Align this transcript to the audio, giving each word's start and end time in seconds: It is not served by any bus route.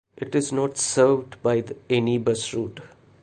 It 0.17 0.33
is 0.33 0.51
not 0.51 0.79
served 0.79 1.39
by 1.43 1.63
any 1.87 2.17
bus 2.17 2.55
route. 2.55 2.79